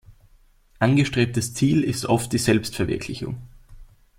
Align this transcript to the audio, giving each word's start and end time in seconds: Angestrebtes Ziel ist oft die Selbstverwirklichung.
Angestrebtes 0.79 1.53
Ziel 1.53 1.83
ist 1.83 2.07
oft 2.07 2.33
die 2.33 2.39
Selbstverwirklichung. 2.39 3.37